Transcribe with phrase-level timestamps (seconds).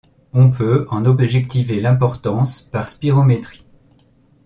[0.33, 3.67] On peut en objectiver l'importance par la spirométrie.